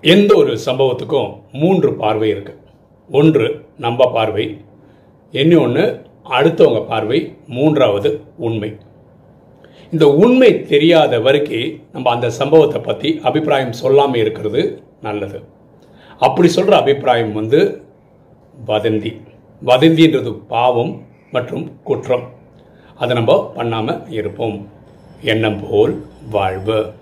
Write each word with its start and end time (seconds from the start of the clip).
எந்த 0.00 0.34
ஒரு 0.34 0.58
சம்பவத்துக்கும் 0.64 1.42
மூன்று 1.52 1.94
பார்வை 1.94 2.28
இருக்கு. 2.28 2.58
ஒன்று 3.10 3.64
நம்ம 3.78 4.12
பார்வை. 4.12 4.60
இன்னொன்று 5.30 6.06
அடுத்தவங்க 6.30 6.86
பார்வை. 6.86 7.36
மூன்றாவது 7.46 8.20
உண்மை. 8.36 8.76
இந்த 9.92 10.14
உண்மை 10.14 10.62
தெரியாத 10.62 11.20
வரைக்கும் 11.20 11.80
நம்ம 11.92 12.10
அந்த 12.10 12.30
சம்பவத்தை 12.30 12.80
பற்றி 12.80 13.20
அபிப்பிராயம் 13.22 13.72
சொல்லாமல் 13.72 14.20
இருக்கிறது 14.20 14.82
நல்லது. 15.02 15.42
அப்படி 16.18 16.48
சொல்கிற 16.48 16.76
அபிப்பிராயம் 16.76 17.32
வந்து 17.32 17.82
வதந்தி. 18.66 19.20
வதந்தின்றது 19.66 20.32
பாவம் 20.48 21.02
மற்றும் 21.32 21.82
குற்றம். 21.82 22.28
அதை 22.96 23.16
நம்ம 23.16 23.52
பண்ணாமல் 23.54 24.10
இருப்போம். 24.10 24.68
எண்ணம் 25.20 25.68
போல் 25.70 26.04
வாழ்வு. 26.30 26.92